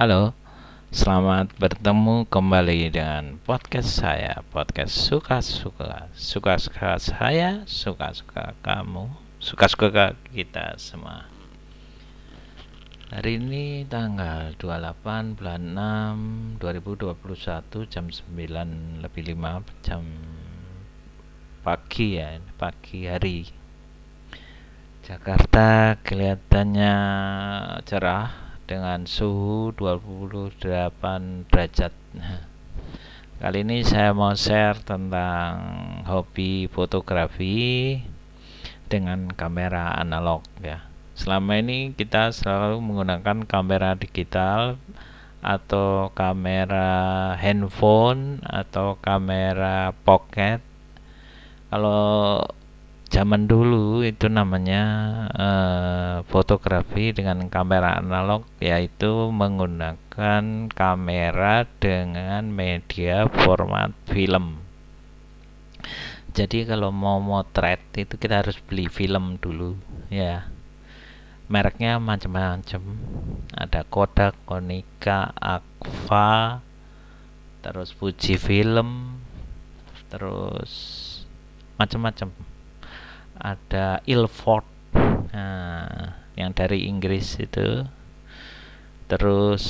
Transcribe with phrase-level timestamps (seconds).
[0.00, 0.32] Halo,
[0.96, 11.28] selamat bertemu kembali dengan podcast saya, podcast suka-suka, suka-suka saya, suka-suka kamu, suka-suka kita semua.
[13.12, 15.68] Hari ini tanggal 28 bulan
[16.56, 20.00] 6 2021 jam 9 lebih 5 jam
[21.60, 23.52] pagi ya, pagi hari.
[25.04, 26.96] Jakarta kelihatannya
[27.84, 30.54] cerah dengan suhu 28
[31.50, 31.90] derajat.
[33.42, 35.58] Kali ini saya mau share tentang
[36.06, 37.98] hobi fotografi
[38.86, 40.86] dengan kamera analog ya.
[41.18, 44.78] Selama ini kita selalu menggunakan kamera digital
[45.42, 50.62] atau kamera handphone atau kamera pocket.
[51.74, 52.46] Kalau
[53.10, 54.82] zaman dulu itu namanya
[55.34, 64.62] uh, fotografi dengan kamera analog yaitu menggunakan kamera dengan media format film.
[66.30, 69.74] Jadi kalau mau motret itu kita harus beli film dulu
[70.06, 70.46] ya.
[71.50, 72.78] Mereknya macam-macam.
[73.50, 76.62] Ada Kodak, Konica, Agfa
[77.60, 79.20] terus Fuji Film
[80.08, 80.72] terus
[81.76, 82.30] macam-macam
[83.40, 84.62] ada Ilford.
[85.32, 87.84] Nah, yang dari Inggris itu.
[89.10, 89.64] Terus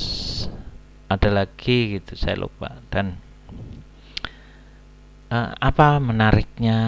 [1.09, 2.77] ada lagi gitu saya lupa.
[2.93, 3.17] Dan
[5.33, 6.79] uh, apa menariknya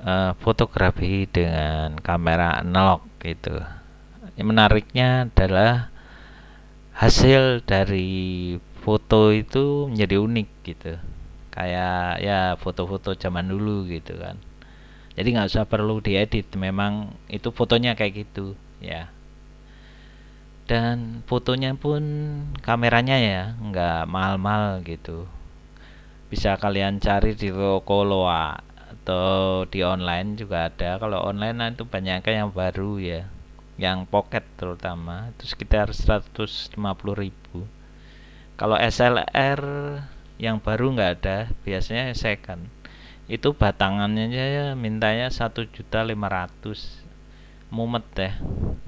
[0.00, 3.60] uh, fotografi dengan kamera analog gitu.
[4.38, 5.92] Yang menariknya adalah
[6.96, 10.94] hasil dari foto itu menjadi unik gitu.
[11.50, 14.49] Kayak ya foto-foto zaman dulu gitu kan
[15.20, 19.12] jadi nggak usah perlu diedit memang itu fotonya kayak gitu ya.
[20.64, 22.00] Dan fotonya pun
[22.64, 25.28] kameranya ya nggak mahal-mahal gitu.
[26.32, 30.96] Bisa kalian cari di toko loa atau di online juga ada.
[30.96, 33.28] Kalau online itu banyak yang baru ya
[33.80, 36.76] yang pocket terutama itu sekitar 150.000
[38.60, 39.60] kalau SLR
[40.36, 42.68] yang baru nggak ada biasanya second
[43.30, 46.98] itu batangannya ya mintanya satu juta lima ratus.
[47.70, 48.34] Mumet deh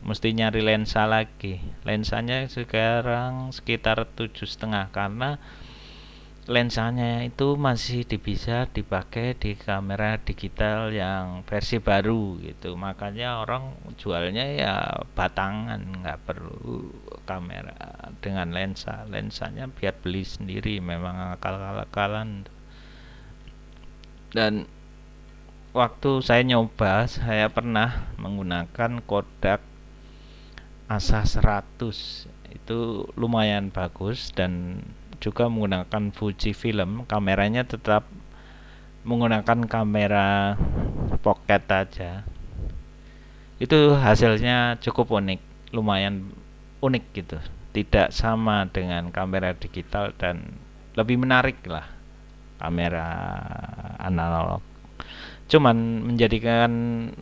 [0.02, 1.62] mesti nyari lensa lagi.
[1.86, 5.38] Lensanya sekarang sekitar tujuh setengah karena
[6.50, 12.74] lensanya itu masih bisa dipakai di kamera digital yang versi baru gitu.
[12.74, 16.90] Makanya orang jualnya ya batangan nggak perlu
[17.22, 19.06] kamera dengan lensa.
[19.06, 22.50] Lensanya biar beli sendiri memang akal-akalan
[24.32, 24.64] dan
[25.76, 29.60] waktu saya nyoba saya pernah menggunakan Kodak
[30.88, 34.84] Asa 100 itu lumayan bagus dan
[35.20, 37.08] juga menggunakan Fuji film.
[37.08, 38.04] Kameranya tetap
[39.08, 40.60] menggunakan kamera
[41.24, 42.24] pocket aja.
[43.56, 45.40] Itu hasilnya cukup unik
[45.72, 46.28] lumayan
[46.84, 47.38] unik gitu.
[47.72, 50.60] Tidak sama dengan kamera digital dan
[50.92, 52.01] lebih menarik lah
[52.62, 53.08] kamera
[53.98, 54.62] analog
[55.50, 56.70] cuman menjadikan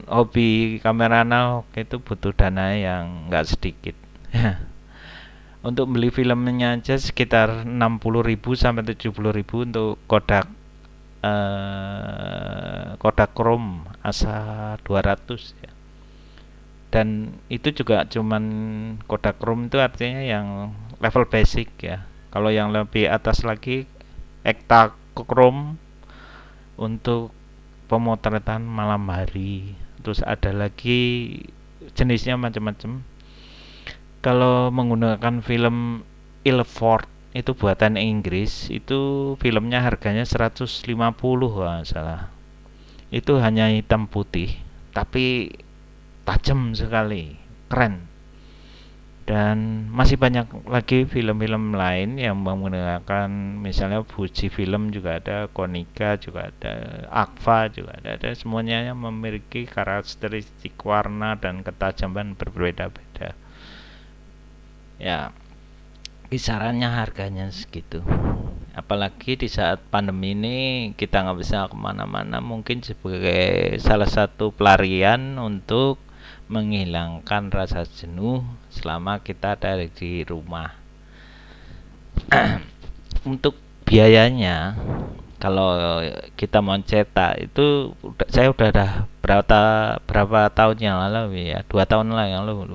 [0.06, 3.96] hobi kamera analog itu butuh dana yang nggak sedikit
[5.60, 10.48] untuk beli filmnya aja sekitar 60.000 sampai 70.000 untuk Kodak
[11.20, 15.72] eh, Kodak Chrome ASA 200 ya.
[16.90, 18.44] Dan itu juga cuman
[19.04, 22.08] Kodak Chrome itu artinya yang level basic ya.
[22.32, 23.84] Kalau yang lebih atas lagi
[24.40, 25.80] Ekta Chrome
[26.80, 27.32] untuk
[27.88, 29.76] pemotretan malam hari.
[30.00, 31.28] Terus ada lagi
[31.96, 33.04] jenisnya macam-macam.
[34.20, 36.04] Kalau menggunakan film
[36.44, 40.82] Ilford itu buatan Inggris itu filmnya harganya 150
[41.54, 42.28] wah salah.
[43.14, 45.54] Itu hanya hitam putih tapi
[46.26, 47.38] tajam sekali
[47.70, 48.09] keren
[49.30, 53.30] dan masih banyak lagi film-film lain yang menggunakan
[53.62, 59.70] misalnya Fuji film juga ada Konica juga ada Agfa juga ada, ada semuanya yang memiliki
[59.70, 63.38] karakteristik warna dan ketajaman berbeda-beda.
[64.98, 65.30] Ya
[66.26, 68.02] kisarannya harganya segitu.
[68.74, 70.58] Apalagi di saat pandemi ini
[70.98, 76.02] kita nggak bisa ke mana-mana mungkin sebagai salah satu pelarian untuk
[76.50, 78.42] menghilangkan rasa jenuh
[78.74, 80.74] selama kita ada di rumah.
[83.30, 83.54] Untuk
[83.86, 84.74] biayanya
[85.38, 86.02] kalau
[86.34, 87.94] kita mau cetak itu
[88.28, 88.86] saya udah ada
[89.22, 89.60] berapa
[90.04, 92.74] berapa tahun yang lalu ya dua tahun lah yang lalu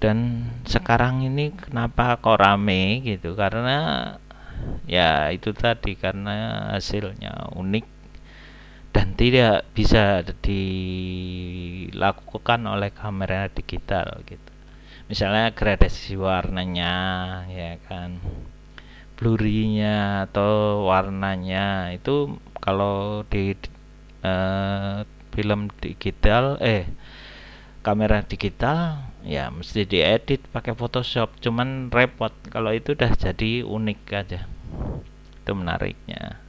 [0.01, 3.37] dan sekarang ini kenapa kok rame gitu?
[3.37, 4.17] Karena
[4.89, 7.85] ya itu tadi karena hasilnya unik
[8.97, 14.53] dan tidak bisa dilakukan oleh kamera digital gitu.
[15.13, 16.97] Misalnya gradasi warnanya
[17.53, 18.25] ya kan
[19.21, 23.53] blurry-nya atau warnanya itu kalau di
[24.25, 25.05] uh,
[25.37, 26.89] film digital eh
[27.81, 31.37] kamera digital ya mesti diedit pakai Photoshop.
[31.41, 32.33] Cuman repot.
[32.49, 34.41] Kalau itu udah jadi unik aja.
[35.45, 36.41] Itu menariknya.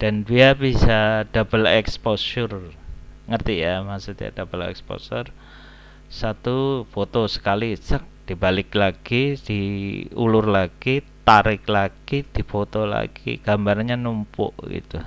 [0.00, 2.74] Dan dia bisa double exposure.
[3.28, 5.30] Ngerti ya maksudnya double exposure?
[6.12, 14.98] Satu foto sekali cek dibalik lagi diulur lagi tarik lagi difoto lagi gambarnya numpuk gitu.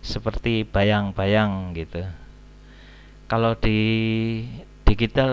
[0.00, 2.04] Seperti bayang-bayang gitu.
[3.28, 3.80] Kalau di
[4.86, 5.32] digital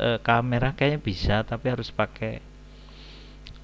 [0.00, 2.40] uh, kamera kayaknya bisa tapi harus pakai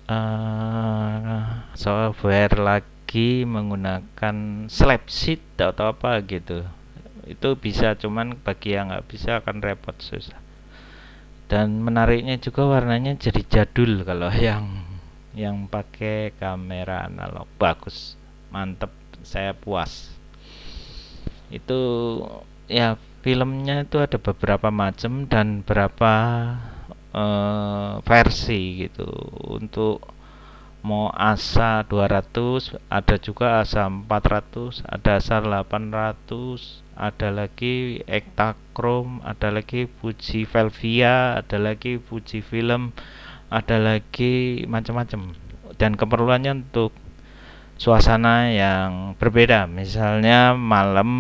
[0.07, 4.69] uh, software lagi menggunakan
[5.09, 6.63] sheet atau apa gitu.
[7.27, 10.46] Itu bisa cuman bagi yang nggak bisa akan repot susah
[11.47, 14.87] dan menariknya juga warnanya jadi jadul kalau yang
[15.37, 17.47] yang pakai kamera analog.
[17.61, 18.17] Bagus
[18.51, 18.91] mantep
[19.23, 20.11] saya puas.
[21.53, 21.79] Itu
[22.67, 26.13] ya filmnya itu ada beberapa macam dan berapa
[27.15, 29.07] uh, versi gitu.
[29.47, 30.16] Untuk
[30.87, 39.91] mau ASA 200 ada juga ASA 400 ada ASA 800 ada lagi Ektachrome ada lagi
[39.99, 42.95] Fuji Velvia ada lagi Fuji Film
[43.51, 45.35] ada lagi macam-macam.
[45.77, 46.91] Dan keperluannya untuk
[47.77, 49.69] suasana yang berbeda.
[49.69, 51.11] Misalnya malam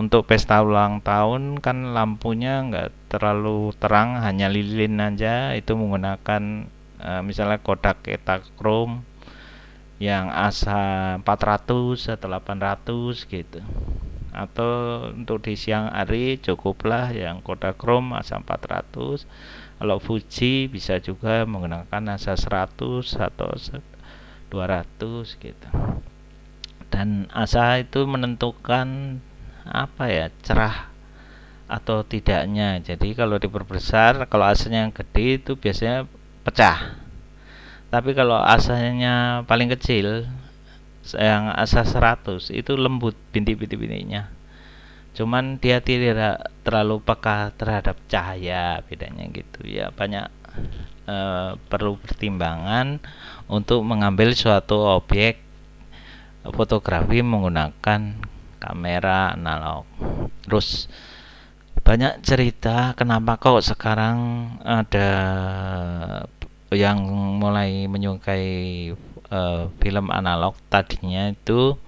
[0.00, 6.66] untuk pesta ulang tahun kan lampunya enggak terlalu terang hanya lilin aja itu menggunakan
[7.04, 9.04] uh, misalnya Kodak Ektachrome
[9.96, 13.60] yang ASA 400 atau 800 gitu.
[14.36, 14.70] Atau
[15.16, 19.24] untuk di siang hari cukuplah yang Kodachrome ASA 400
[19.76, 23.52] kalau Fuji bisa juga menggunakan ASA 100 atau
[24.48, 25.68] 200 gitu.
[26.92, 29.20] Dan ASA itu menentukan
[29.66, 30.92] apa ya cerah
[31.66, 32.78] atau tidaknya.
[32.80, 36.06] Jadi kalau diperbesar kalau asanya yang gede itu biasanya
[36.46, 37.05] pecah
[37.96, 40.28] tapi kalau asanya paling kecil
[41.16, 44.28] yang asa 100 itu lembut bintik-bintik-bintiknya.
[45.16, 49.64] Cuman dia tidak terlalu peka terhadap cahaya bedanya gitu.
[49.64, 50.28] Ya banyak
[51.08, 51.16] e,
[51.72, 53.00] perlu pertimbangan
[53.48, 55.40] untuk mengambil suatu objek
[56.52, 58.20] fotografi menggunakan
[58.60, 59.88] kamera analog.
[60.44, 60.84] Terus
[61.80, 65.08] banyak cerita kenapa kok sekarang ada
[66.74, 66.98] yang
[67.38, 68.90] mulai menyukai
[69.30, 71.78] uh, film analog tadinya itu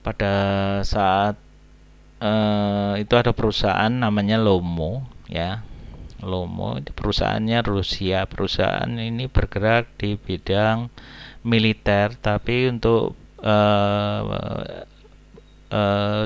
[0.00, 0.34] pada
[0.86, 1.36] saat
[2.22, 5.60] uh, itu ada perusahaan namanya Lomo ya.
[6.24, 8.24] Lomo perusahaannya Rusia.
[8.24, 10.88] Perusahaan ini bergerak di bidang
[11.44, 13.12] militer tapi untuk
[13.44, 14.20] uh,
[15.70, 16.24] uh,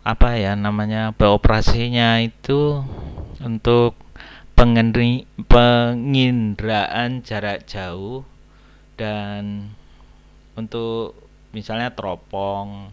[0.00, 2.80] apa ya namanya beroperasinya itu
[3.44, 3.98] untuk
[5.48, 8.28] penginderaan jarak jauh
[8.92, 9.72] dan
[10.52, 11.16] untuk
[11.56, 12.92] misalnya teropong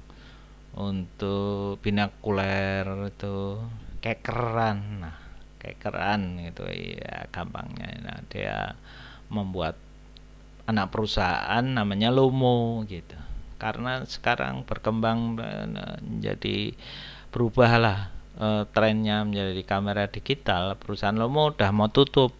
[0.79, 3.59] untuk binakuler itu
[3.99, 5.03] kekeran.
[5.03, 5.19] Nah
[5.59, 6.63] kekeran itu
[7.03, 7.99] ya gampangnya.
[7.99, 8.79] Nah dia
[9.27, 9.75] membuat
[10.71, 13.19] anak perusahaan namanya Lomo gitu.
[13.59, 16.71] Karena sekarang berkembang menjadi
[17.35, 22.33] berubahlah uh, trennya menjadi kamera digital perusahaan Lomo udah mau tutup.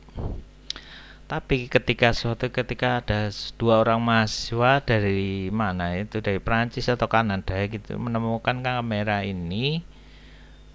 [1.27, 3.27] Tapi ketika suatu ketika ada
[3.59, 9.83] dua orang mahasiswa dari mana itu dari Prancis atau Kanada gitu menemukan kamera ini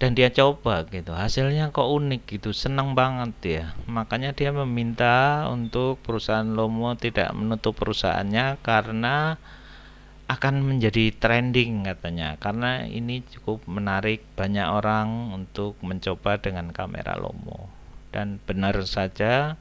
[0.03, 5.95] dan dia coba gitu hasilnya kok unik gitu senang banget ya makanya dia meminta untuk
[6.03, 9.39] perusahaan Lomo tidak menutup perusahaannya karena
[10.27, 12.39] akan menjadi trending katanya.
[12.39, 17.67] Karena ini cukup menarik banyak orang untuk mencoba dengan kamera Lomo.
[18.13, 19.57] Dan benar saja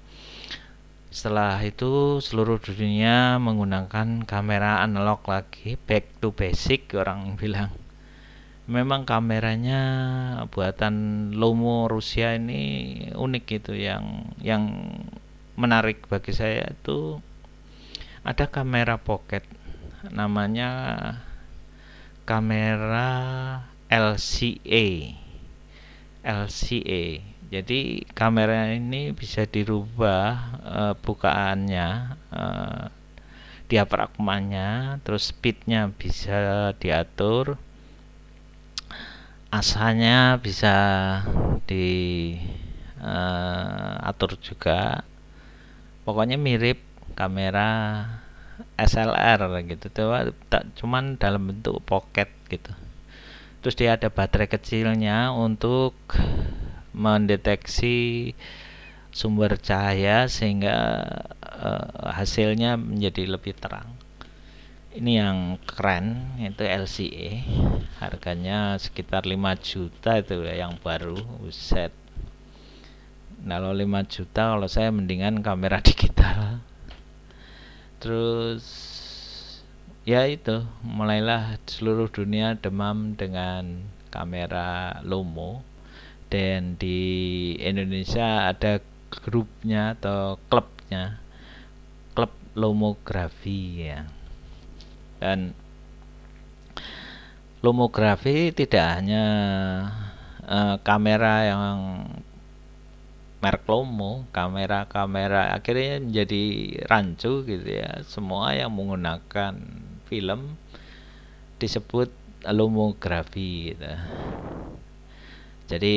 [1.12, 7.72] setelah itu seluruh dunia menggunakan kamera analog lagi back to basic orang bilang.
[8.70, 9.82] Memang kameranya
[10.54, 10.94] buatan
[11.34, 13.74] Lomo Rusia ini unik gitu.
[13.74, 14.64] Yang yang
[15.58, 17.20] menarik bagi saya itu
[18.22, 19.42] ada kamera pocket
[20.10, 20.70] namanya
[22.26, 23.10] kamera
[23.86, 25.14] LCA
[26.26, 27.04] LCA
[27.52, 32.88] jadi kamera ini bisa dirubah uh, bukaannya uh,
[33.72, 37.60] diafragmanya terus speednya bisa diatur.
[39.52, 40.72] Asanya bisa
[41.68, 42.40] diatur
[44.32, 45.04] uh, juga.
[46.08, 46.80] Pokoknya mirip
[47.12, 48.08] kamera
[48.82, 49.86] SLR gitu.
[50.82, 52.72] Cuman dalam bentuk pocket gitu.
[53.62, 55.94] Terus dia ada baterai kecilnya untuk
[56.92, 58.32] mendeteksi
[59.14, 61.04] sumber cahaya sehingga
[61.40, 63.86] uh, hasilnya menjadi lebih terang.
[64.92, 67.30] Ini yang keren itu LCE
[68.02, 71.16] harganya sekitar 5 juta itu ya yang baru
[71.48, 71.94] set
[73.42, 76.60] kalau 5 juta kalau saya mendingan kamera digital
[78.02, 78.66] terus
[80.02, 85.62] ya itu mulailah seluruh dunia demam dengan kamera Lomo.
[86.26, 88.80] Dan di Indonesia ada
[89.12, 91.20] grupnya atau klubnya
[92.16, 94.08] klub lomografi ya.
[95.20, 95.52] Dan
[97.62, 99.26] lomografi tidak hanya
[100.48, 101.78] uh, kamera yang
[103.42, 106.44] merek Lomo, kamera-kamera akhirnya menjadi
[106.86, 108.00] rancu gitu ya.
[108.06, 109.58] Semua yang menggunakan
[110.06, 110.54] film
[111.58, 112.08] disebut
[112.46, 113.92] lomografi gitu.
[115.66, 115.96] Jadi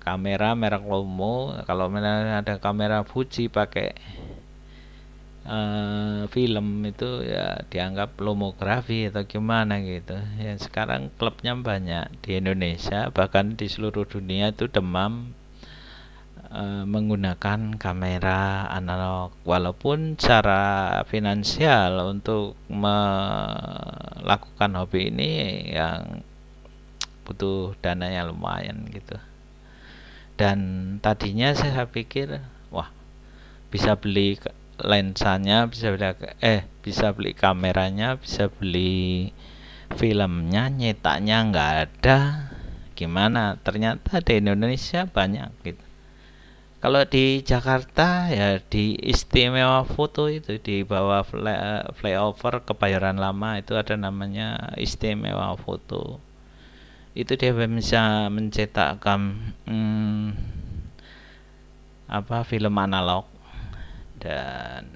[0.00, 3.92] kamera merek Lomo, kalau ada kamera Fuji pakai
[5.46, 13.10] uh, film itu ya dianggap lomografi atau gimana gitu ya sekarang klubnya banyak di Indonesia
[13.10, 15.34] bahkan di seluruh dunia itu demam
[16.52, 19.32] uh, menggunakan kamera analog.
[19.48, 25.32] Walaupun cara finansial untuk melakukan hobi ini
[25.72, 26.20] yang
[27.24, 29.16] butuh dananya lumayan gitu.
[30.36, 30.58] Dan
[31.00, 32.92] tadinya saya pikir wah
[33.72, 34.36] bisa beli
[34.82, 36.10] lensanya bisa beli
[36.42, 39.30] eh bisa beli kameranya bisa beli
[39.96, 42.18] filmnya nyetaknya nggak ada.
[42.92, 43.56] Gimana?
[43.64, 45.81] Ternyata di Indonesia banyak gitu
[46.82, 53.78] kalau di Jakarta ya di istimewa foto itu di bawah fly, flyover kebayoran lama itu
[53.78, 56.18] ada namanya istimewa foto.
[57.14, 60.26] Itu dia bisa mencetakkan hmm,
[62.10, 63.30] apa film analog
[64.18, 64.90] dan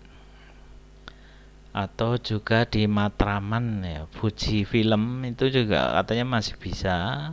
[1.70, 7.30] atau juga di Matraman ya Fuji Film itu juga katanya masih bisa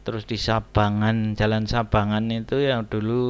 [0.00, 3.22] terus di Sabangan Jalan Sabangan itu yang dulu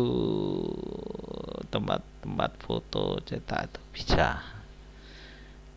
[1.70, 4.42] tempat-tempat foto cetak itu bisa.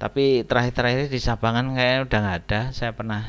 [0.02, 2.62] Tapi terakhir-terakhir di Sabangan kayaknya udah nggak ada.
[2.76, 3.24] Saya pernah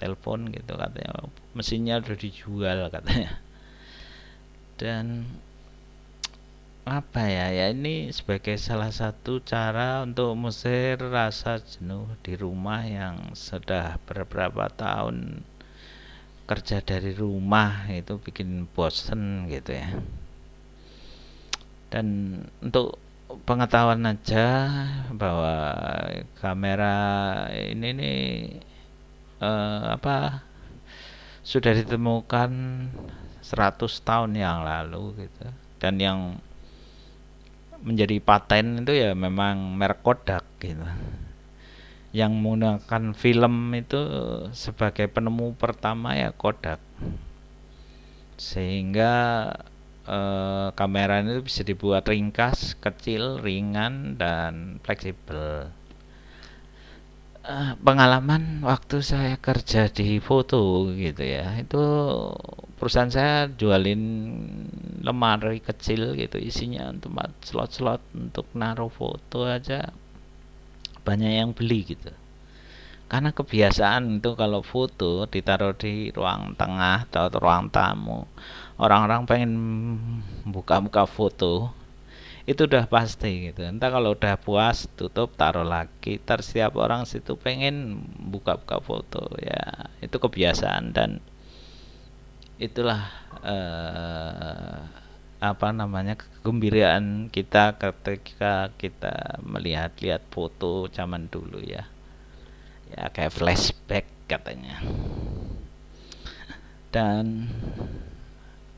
[0.00, 1.30] telepon gitu katanya.
[1.54, 3.38] Mesinnya udah dijual katanya.
[4.80, 5.28] Dan
[6.88, 7.52] apa ya?
[7.52, 14.72] Ya ini sebagai salah satu cara untuk mengusir rasa jenuh di rumah yang sudah beberapa
[14.72, 15.44] tahun
[16.48, 19.92] kerja dari rumah itu bikin bosen gitu ya.
[21.92, 22.96] Dan untuk
[23.44, 24.72] pengetahuan aja
[25.12, 25.54] bahwa
[26.40, 26.96] kamera
[27.52, 28.20] ini nih
[29.44, 30.40] eh, apa
[31.44, 32.50] sudah ditemukan
[33.44, 35.46] 100 tahun yang lalu gitu.
[35.76, 36.40] Dan yang
[37.84, 40.82] menjadi paten itu ya memang merek Kodak gitu
[42.18, 44.00] yang menggunakan film itu
[44.50, 46.82] sebagai penemu pertama ya Kodak.
[48.34, 49.14] Sehingga
[50.02, 55.70] eh, kamera itu bisa dibuat ringkas, kecil, ringan dan fleksibel.
[57.48, 61.80] Eh, pengalaman waktu saya kerja di foto gitu ya itu
[62.76, 64.02] perusahaan saya jualin
[65.00, 69.88] lemari kecil gitu isinya tempat slot-slot untuk naruh foto aja
[71.08, 72.12] banyak yang beli gitu.
[73.08, 78.28] Karena kebiasaan itu kalau foto ditaruh di ruang tengah atau ruang tamu
[78.76, 79.52] orang-orang pengen
[80.44, 81.72] buka-buka foto
[82.48, 83.64] itu udah pasti gitu.
[83.64, 90.16] Entah kalau udah puas tutup taruh lagi tersiap orang situ pengen buka-buka foto ya itu
[90.16, 90.92] kebiasaan.
[90.96, 91.20] Dan
[92.60, 93.08] itulah
[93.44, 95.07] uh,
[95.38, 101.86] apa namanya kegembiraan kita ketika kita melihat-lihat foto zaman dulu ya.
[102.90, 104.82] Ya kayak flashback katanya.
[106.90, 107.46] Dan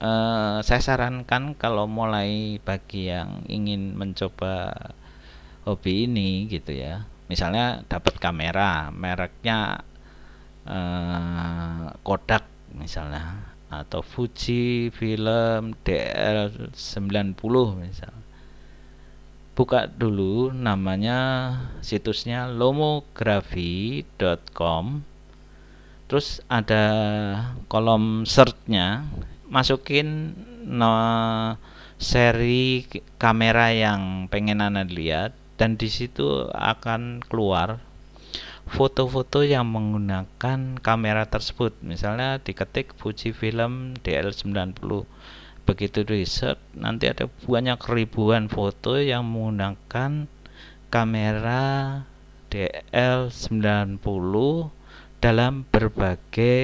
[0.05, 4.93] uh, saya sarankan kalau mulai bagi yang ingin mencoba
[5.65, 7.09] hobi ini gitu ya.
[7.31, 9.87] Misalnya dapat kamera mereknya
[10.67, 17.39] uh, Kodak misalnya atau Fuji film DL90
[17.79, 18.11] misal.
[19.55, 25.07] Buka dulu namanya situsnya lomografi.com
[26.11, 26.83] terus ada
[27.71, 29.07] kolom searchnya.
[29.51, 30.35] Masukin
[30.67, 30.91] no,
[31.99, 32.87] seri
[33.19, 37.85] kamera yang pengen anda lihat dan di situ akan keluar
[38.71, 41.75] foto-foto yang menggunakan kamera tersebut.
[41.83, 45.05] Misalnya diketik Fuji Film DL90
[45.69, 50.27] begitu di search nanti ada banyak ribuan foto yang menggunakan
[50.91, 51.63] kamera
[52.51, 54.03] DL90
[55.21, 56.59] dalam berbagai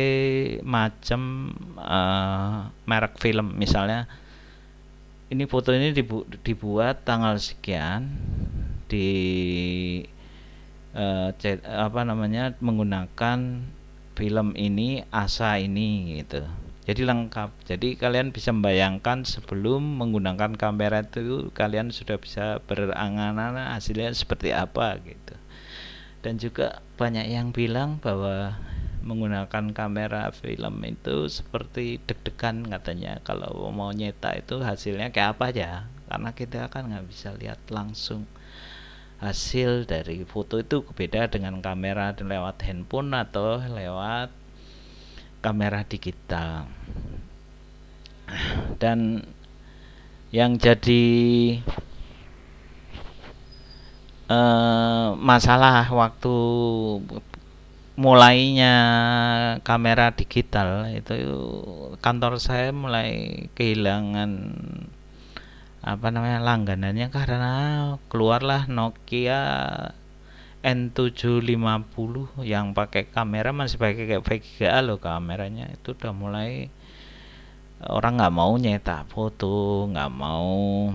[0.64, 3.54] macam uh, merek film.
[3.54, 4.10] Misalnya
[5.30, 8.10] ini foto ini dibu dibuat tanggal sekian
[8.90, 9.10] di
[10.96, 13.62] uh, cet, apa namanya menggunakan
[14.16, 16.42] film ini asa ini gitu.
[16.86, 17.50] Jadi lengkap.
[17.66, 24.96] Jadi kalian bisa membayangkan sebelum menggunakan kamera itu kalian sudah bisa berangan-angan hasilnya seperti apa
[25.04, 25.34] gitu.
[26.24, 28.56] Dan juga banyak yang bilang bahwa
[29.06, 33.18] menggunakan kamera film itu seperti deg-degan katanya.
[33.26, 35.72] Kalau mau nyetak itu hasilnya kayak apa ya
[36.06, 38.30] karena kita kan nggak bisa lihat langsung
[39.16, 44.29] hasil dari foto itu beda dengan kamera lewat handphone atau lewat
[45.40, 46.68] kamera digital.
[48.83, 49.22] Dan
[50.35, 51.07] yang jadi
[54.29, 56.35] uh, masalah waktu
[57.96, 58.74] mulainya
[59.64, 61.16] kamera digital itu
[62.05, 64.52] kantor saya mulai kehilangan
[65.87, 67.55] apa namanya langganannya karena
[68.11, 69.38] keluarlah Nokia
[70.66, 75.70] N750 yang pakai kamera masih pakai kayak VGA loh kameranya.
[75.70, 76.75] Itu udah mulai
[77.87, 80.90] orang nggak mau nyetak foto nggak mau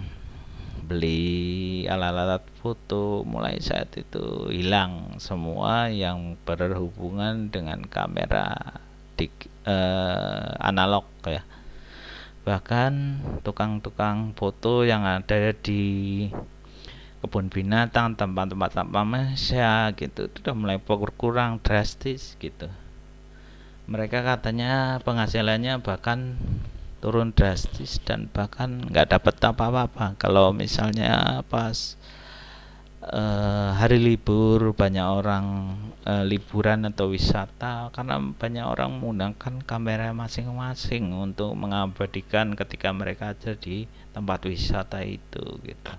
[0.83, 3.23] beli alat-alat foto.
[3.23, 8.75] Mulai saat itu hilang semua yang berhubungan dengan kamera
[9.15, 9.31] di
[9.63, 11.47] eh, analog ya
[12.41, 16.25] bahkan tukang-tukang foto yang ada di
[17.21, 22.65] kebun binatang tempat-tempat tanpa manusia gitu itu udah mulai berkurang drastis gitu.
[23.85, 26.39] Mereka katanya penghasilannya bahkan
[27.01, 31.97] turun drastis dan bahkan nggak dapat apa-apa kalau misalnya pas
[33.01, 41.09] uh, hari libur banyak orang uh, liburan atau wisata karena banyak orang menggunakan kamera masing-masing
[41.09, 45.93] untuk mengabadikan ketika mereka ada di tempat wisata itu gitu.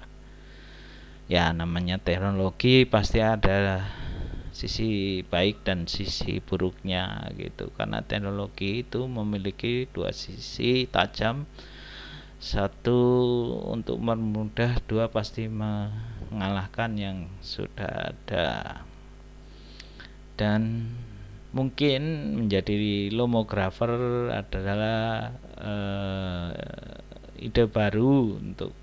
[1.27, 3.89] Ya namanya teknologi pasti ada
[4.53, 7.73] sisi baik dan sisi buruknya gitu.
[7.75, 11.49] Karena teknologi itu memiliki dua sisi tajam
[12.43, 12.99] satu
[13.71, 18.83] untuk mempermudah dua pasti mengalahkan yang sudah ada.
[20.35, 20.91] Dan
[21.55, 23.95] mungkin menjadi lomografer
[24.35, 26.51] adalah uh,
[27.39, 28.75] ide baru untuk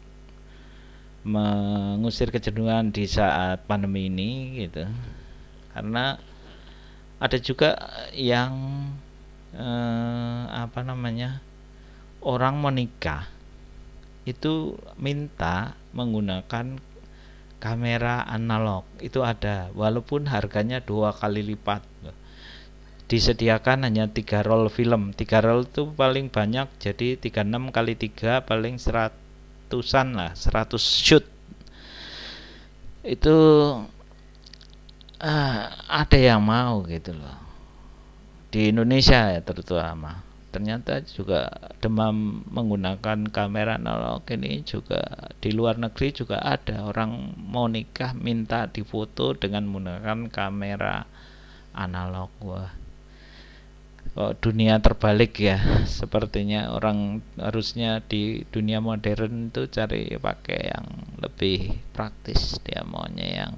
[1.27, 4.87] mengusir kejenuhan di saat pandemi ini gitu.
[5.75, 6.15] Karena
[7.19, 7.75] ada juga
[8.15, 8.55] yang
[9.51, 11.43] eh, apa namanya
[12.23, 13.27] orang menikah
[14.29, 16.77] itu minta menggunakan
[17.57, 18.85] kamera analog.
[19.01, 21.81] Itu ada walaupun harganya dua kali lipat.
[23.09, 25.17] Disediakan hanya tiga roll film.
[25.17, 31.25] Tiga roll itu paling banyak jadi 36 kali tiga paling seratusan lah 100 shoot.
[33.01, 33.37] Itu
[35.17, 37.37] uh, ada yang mau gitu loh.
[38.53, 46.09] Di Indonesia ya terutama ternyata juga demam menggunakan kamera analog ini juga di luar negeri
[46.09, 51.05] juga ada orang mau nikah minta difoto dengan menggunakan kamera
[51.77, 52.33] analog.
[52.41, 52.73] Wah
[54.09, 55.85] kok dunia terbalik ya?
[55.85, 60.87] Sepertinya orang harusnya di dunia modern itu cari pakai yang
[61.21, 62.57] lebih praktis.
[62.65, 63.55] Dia maunya yang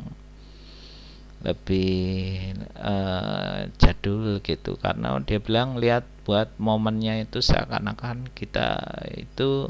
[1.41, 4.75] lebih uh, jadul gitu.
[4.77, 8.79] Karena dia bilang lihat buat momennya itu seakan-akan kita
[9.19, 9.67] itu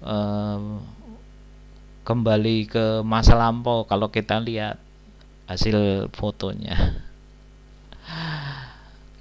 [0.00, 0.80] uh,
[2.00, 4.80] kembali ke masa lampau kalau kita lihat
[5.44, 6.72] hasil fotonya.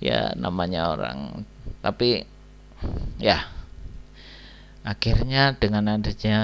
[0.04, 1.48] Ya namanya orang.
[1.80, 2.28] Tapi
[3.16, 3.48] ya
[4.84, 6.40] akhirnya dengan adanya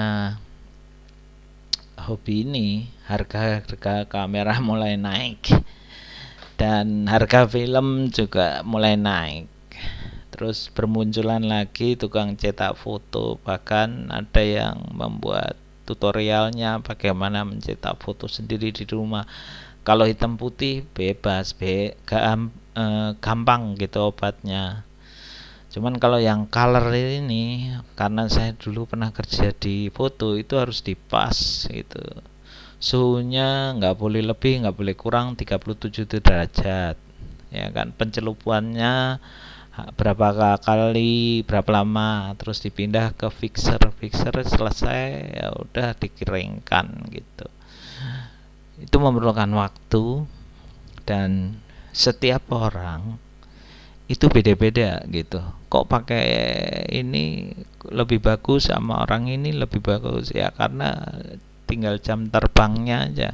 [2.00, 5.52] hobi ini harga-harga kamera mulai naik.
[6.56, 9.59] Dan harga film juga mulai naik
[10.40, 13.36] terus bermunculan lagi tukang cetak foto.
[13.44, 15.52] Bahkan ada yang membuat
[15.84, 19.28] tutorialnya bagaimana mencetak foto sendiri di rumah.
[19.84, 24.88] Kalau hitam putih bebas be eh, gampang gitu obatnya.
[25.68, 31.68] Cuman kalau yang color ini karena saya dulu pernah kerja di foto itu harus dipas
[31.68, 32.00] gitu.
[32.80, 36.96] Suhunya nggak boleh lebih nggak boleh kurang 37 derajat
[37.52, 37.92] ya kan?
[37.92, 39.20] Pencelupannya
[39.96, 43.80] berapa kali berapa lama terus dipindah ke fixer.
[44.00, 45.02] Fixer selesai
[45.36, 47.46] ya udah dikeringkan gitu.
[48.80, 50.24] Itu memerlukan waktu
[51.04, 51.60] dan
[51.92, 53.20] setiap orang
[54.10, 55.38] itu beda-beda gitu.
[55.70, 56.26] Kok pakai
[56.90, 57.54] ini
[57.86, 60.34] lebih bagus sama orang ini lebih bagus?
[60.34, 60.98] Ya karena
[61.70, 63.30] tinggal jam terbangnya aja.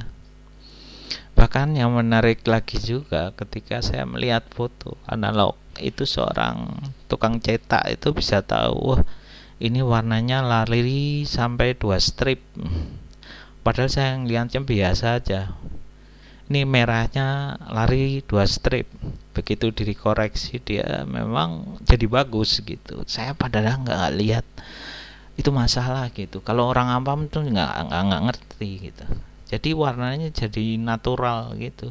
[1.37, 6.73] Bahkan yang menarik lagi juga ketika saya melihat foto analog itu seorang
[7.07, 9.01] tukang cetak itu bisa tahu wah
[9.57, 12.45] ini warnanya lari sampai dua strip.
[13.65, 15.57] Padahal saya ngeliatnya biasa aja.
[16.47, 18.85] Ini merahnya lari dua strip.
[19.33, 23.01] Begitu diri koreksi dia memang jadi bagus gitu.
[23.09, 24.45] Saya padahal nggak lihat
[25.41, 26.37] itu masalah gitu.
[26.45, 29.05] Kalau orang awam tuh nggak nggak ngerti gitu.
[29.49, 31.89] Jadi warnanya jadi natural gitu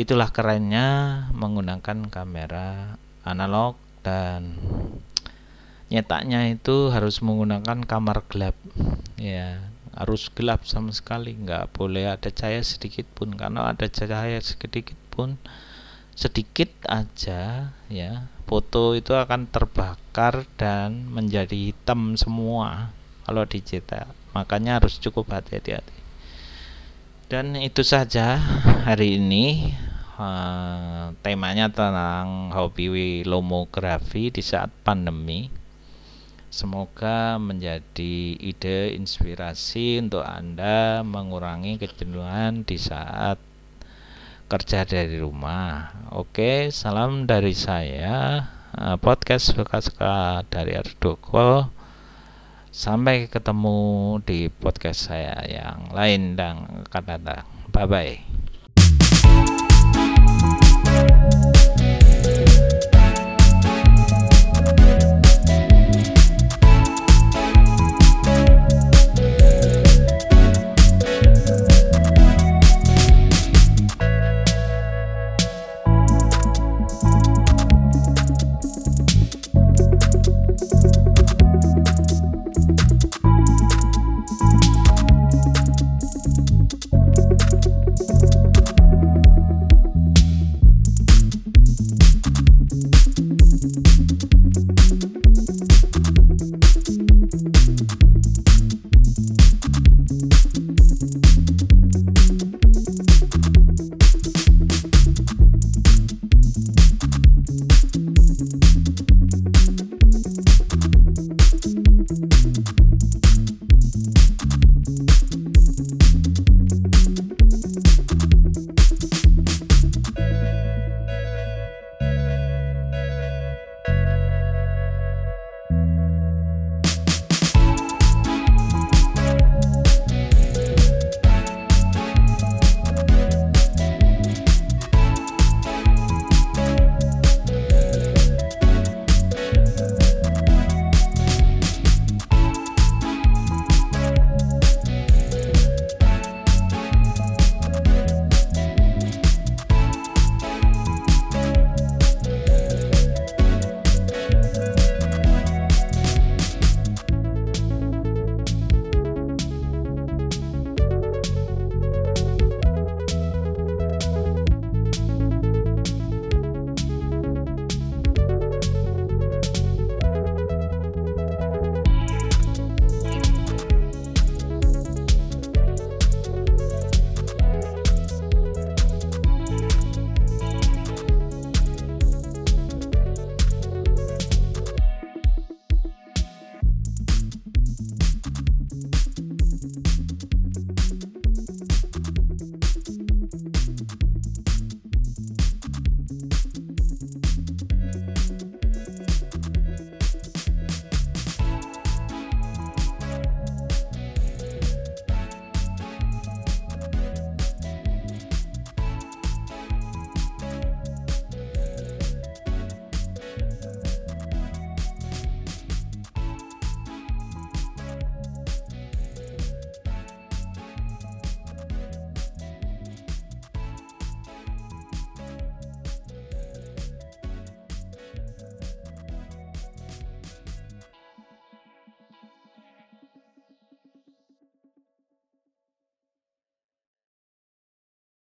[0.00, 4.56] itulah kerennya menggunakan kamera analog dan
[5.92, 8.56] nyetaknya itu harus menggunakan kamar gelap.
[9.20, 9.60] Ya
[9.92, 11.36] harus gelap sama sekali.
[11.36, 13.36] Nggak boleh ada cahaya sedikit pun.
[13.36, 15.36] Karena ada cahaya sedikit pun
[16.20, 22.92] sedikit aja ya foto itu akan terbakar dan menjadi hitam semua
[23.28, 24.08] kalau dicetak.
[24.32, 25.80] Makanya harus cukup hati-hati.
[27.30, 28.42] Dan itu saja
[28.82, 29.70] hari ini
[30.20, 35.48] uh, temanya tentang hobi lomografi di saat pandemi
[36.50, 43.38] Semoga menjadi ide inspirasi untuk Anda mengurangi kejenuhan di saat
[44.50, 45.94] kerja dari rumah.
[46.10, 51.70] Oke, salam dari saya, eh, podcast suka-suka dari Ardoko.
[52.74, 57.46] Sampai ketemu di podcast saya yang lain dan kata-kata.
[57.70, 58.49] Bye bye.
[60.90, 61.59] Música